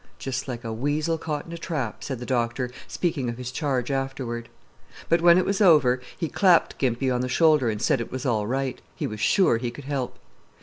[0.17, 3.91] "Just like a weasel caught in a trap," said the doctor, speaking of his charge
[3.91, 4.49] afterward.
[5.09, 8.25] But when it was over, he clapped Gimpy on the shoulder and said it was
[8.25, 8.81] all right.
[8.95, 10.17] He was sure he could help.